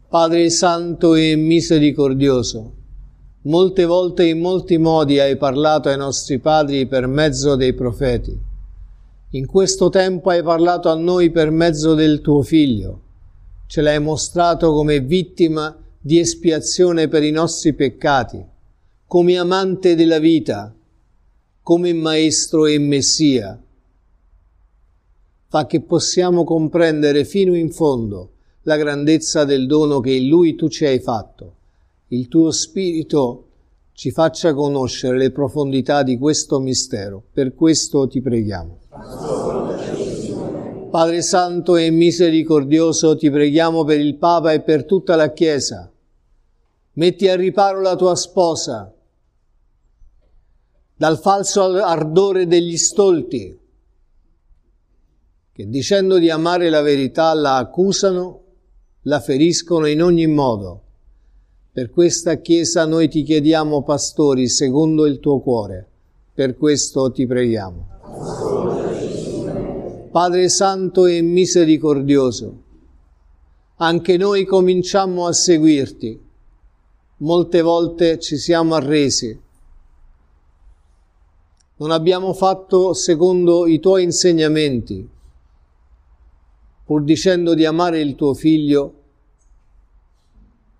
Padre 0.07 0.51
Santo 0.51 1.15
e 1.15 1.35
Misericordioso, 1.35 2.73
Molte 3.45 3.85
volte 3.85 4.25
in 4.25 4.39
molti 4.39 4.77
modi 4.77 5.19
hai 5.19 5.35
parlato 5.35 5.89
ai 5.89 5.97
nostri 5.97 6.37
padri 6.37 6.85
per 6.85 7.07
mezzo 7.07 7.55
dei 7.55 7.73
profeti. 7.73 8.39
In 9.31 9.47
questo 9.47 9.89
tempo 9.89 10.29
hai 10.29 10.43
parlato 10.43 10.89
a 10.89 10.95
noi 10.95 11.31
per 11.31 11.49
mezzo 11.49 11.95
del 11.95 12.21
tuo 12.21 12.43
Figlio. 12.43 13.01
Ce 13.65 13.81
l'hai 13.81 13.99
mostrato 13.99 14.73
come 14.73 14.99
vittima 14.99 15.75
di 15.99 16.19
espiazione 16.19 17.07
per 17.07 17.23
i 17.23 17.31
nostri 17.31 17.73
peccati, 17.73 18.43
come 19.07 19.37
amante 19.37 19.95
della 19.95 20.19
vita, 20.19 20.73
come 21.63 21.93
Maestro 21.93 22.67
e 22.67 22.77
Messia. 22.77 23.59
Fa 25.47 25.65
che 25.65 25.81
possiamo 25.81 26.43
comprendere 26.43 27.25
fino 27.25 27.55
in 27.55 27.71
fondo 27.71 28.29
la 28.65 28.77
grandezza 28.77 29.43
del 29.45 29.65
dono 29.65 29.99
che 29.99 30.11
in 30.11 30.27
Lui 30.27 30.55
tu 30.55 30.69
ci 30.69 30.85
hai 30.85 30.99
fatto 30.99 31.55
il 32.09 32.27
tuo 32.27 32.51
Spirito 32.51 33.47
ci 33.93 34.11
faccia 34.11 34.53
conoscere 34.53 35.17
le 35.17 35.31
profondità 35.31 36.03
di 36.03 36.17
questo 36.17 36.59
mistero. 36.59 37.23
Per 37.31 37.55
questo 37.55 38.07
ti 38.07 38.21
preghiamo. 38.21 38.79
Padre 40.91 41.21
Santo 41.21 41.75
e 41.77 41.89
misericordioso, 41.89 43.17
ti 43.17 43.29
preghiamo 43.31 43.83
per 43.83 43.99
il 43.99 44.15
Papa 44.15 44.53
e 44.53 44.61
per 44.61 44.85
tutta 44.85 45.15
la 45.15 45.33
Chiesa. 45.33 45.91
Metti 46.93 47.27
a 47.27 47.35
riparo 47.35 47.81
la 47.81 47.95
tua 47.95 48.15
sposa 48.15 48.93
dal 50.97 51.19
falso 51.19 51.63
ardore 51.83 52.47
degli 52.47 52.77
stolti, 52.77 53.59
che 55.51 55.67
dicendo 55.67 56.17
di 56.17 56.29
amare 56.29 56.69
la 56.69 56.81
verità 56.81 57.33
la 57.33 57.57
accusano, 57.57 58.44
la 59.05 59.19
feriscono 59.19 59.87
in 59.87 60.03
ogni 60.03 60.27
modo 60.27 60.81
per 61.75 61.89
questa 61.89 62.35
Chiesa 62.35 62.85
noi 62.85 63.09
ti 63.09 63.21
chiediamo, 63.21 63.83
pastori, 63.83 64.47
secondo 64.47 65.05
il 65.05 65.19
tuo 65.19 65.41
cuore. 65.41 65.85
Per 66.33 66.55
questo 66.55 67.11
ti 67.11 67.27
preghiamo. 67.27 67.87
Padre 70.09 70.47
Santo 70.47 71.05
e 71.05 71.21
misericordioso, 71.21 72.61
anche 73.75 74.15
noi 74.15 74.45
cominciamo 74.45 75.27
a 75.27 75.33
seguirti. 75.33 76.17
Molte 77.17 77.61
volte 77.61 78.19
ci 78.19 78.37
siamo 78.37 78.75
arresi. 78.75 79.37
Non 81.75 81.91
abbiamo 81.91 82.31
fatto 82.31 82.93
secondo 82.93 83.67
i 83.67 83.81
tuoi 83.81 84.03
insegnamenti, 84.03 85.05
pur 86.85 87.03
dicendo 87.03 87.53
di 87.53 87.65
amare 87.65 87.99
il 87.99 88.15
tuo 88.15 88.33
figlio 88.33 88.93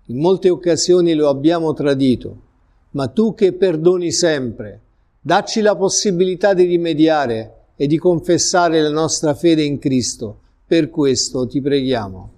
in 0.08 0.18
molte 0.18 0.48
occasioni 0.50 1.14
lo 1.14 1.28
abbiamo 1.28 1.72
tradito, 1.72 2.42
ma 2.90 3.08
tu 3.08 3.34
che 3.34 3.52
perdoni 3.52 4.12
sempre, 4.12 4.80
dacci 5.20 5.60
la 5.60 5.74
possibilità 5.74 6.54
di 6.54 6.64
rimediare 6.64 7.54
e 7.74 7.88
di 7.88 7.98
confessare 7.98 8.80
la 8.80 8.90
nostra 8.90 9.34
fede 9.34 9.64
in 9.64 9.80
Cristo. 9.80 10.38
Per 10.64 10.90
questo 10.90 11.46
ti 11.48 11.60
preghiamo. 11.60 12.34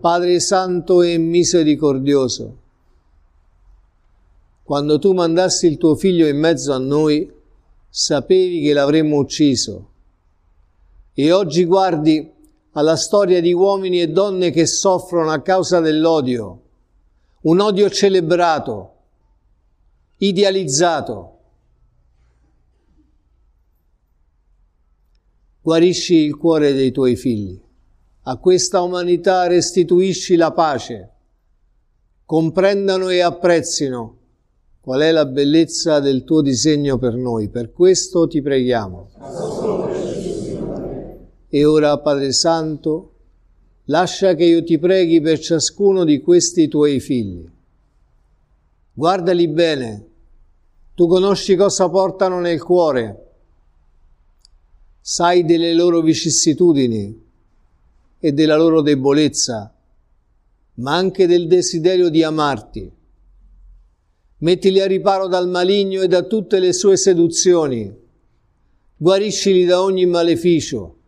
Padre 0.00 0.40
Santo 0.40 1.02
e 1.02 1.18
misericordioso, 1.18 2.56
quando 4.64 4.98
tu 4.98 5.12
mandassi 5.12 5.66
il 5.66 5.78
tuo 5.78 5.94
figlio 5.94 6.26
in 6.26 6.38
mezzo 6.38 6.72
a 6.72 6.78
noi, 6.78 7.30
sapevi 7.88 8.60
che 8.60 8.72
l'avremmo 8.72 9.18
ucciso. 9.18 9.90
E 11.16 11.30
oggi 11.30 11.64
guardi 11.64 12.28
alla 12.72 12.96
storia 12.96 13.40
di 13.40 13.52
uomini 13.52 14.00
e 14.00 14.08
donne 14.08 14.50
che 14.50 14.66
soffrono 14.66 15.30
a 15.30 15.40
causa 15.42 15.78
dell'odio, 15.78 16.62
un 17.42 17.60
odio 17.60 17.88
celebrato, 17.88 18.94
idealizzato. 20.16 21.38
Guarisci 25.60 26.14
il 26.16 26.36
cuore 26.36 26.72
dei 26.72 26.90
tuoi 26.90 27.14
figli. 27.14 27.62
A 28.22 28.36
questa 28.38 28.80
umanità 28.80 29.46
restituisci 29.46 30.34
la 30.34 30.50
pace. 30.50 31.10
Comprendano 32.24 33.08
e 33.10 33.20
apprezzino 33.20 34.18
qual 34.80 35.00
è 35.02 35.12
la 35.12 35.26
bellezza 35.26 36.00
del 36.00 36.24
tuo 36.24 36.42
disegno 36.42 36.98
per 36.98 37.14
noi. 37.14 37.48
Per 37.50 37.70
questo 37.72 38.26
ti 38.26 38.42
preghiamo. 38.42 39.93
E 41.54 41.64
ora, 41.64 41.96
Padre 42.00 42.32
Santo, 42.32 43.12
lascia 43.84 44.34
che 44.34 44.42
io 44.42 44.64
ti 44.64 44.76
preghi 44.76 45.20
per 45.20 45.38
ciascuno 45.38 46.02
di 46.02 46.20
questi 46.20 46.66
tuoi 46.66 46.98
figli. 46.98 47.48
Guardali 48.92 49.46
bene, 49.46 50.06
tu 50.96 51.06
conosci 51.06 51.54
cosa 51.54 51.88
portano 51.88 52.40
nel 52.40 52.60
cuore, 52.60 53.30
sai 55.00 55.44
delle 55.44 55.74
loro 55.74 56.00
vicissitudini 56.00 57.22
e 58.18 58.32
della 58.32 58.56
loro 58.56 58.80
debolezza, 58.80 59.72
ma 60.74 60.96
anche 60.96 61.28
del 61.28 61.46
desiderio 61.46 62.08
di 62.08 62.24
amarti. 62.24 62.92
Mettili 64.38 64.80
a 64.80 64.86
riparo 64.86 65.28
dal 65.28 65.48
maligno 65.48 66.02
e 66.02 66.08
da 66.08 66.22
tutte 66.22 66.58
le 66.58 66.72
sue 66.72 66.96
seduzioni, 66.96 67.96
guariscili 68.96 69.64
da 69.64 69.80
ogni 69.80 70.04
maleficio 70.04 71.02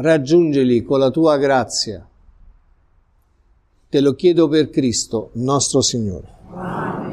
raggiungili 0.00 0.84
con 0.84 1.00
la 1.00 1.10
tua 1.10 1.36
grazia. 1.38 2.06
Te 3.88 4.00
lo 4.00 4.14
chiedo 4.14 4.48
per 4.48 4.70
Cristo, 4.70 5.30
nostro 5.34 5.80
Signore. 5.80 7.07